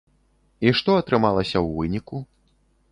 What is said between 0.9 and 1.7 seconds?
атрымалася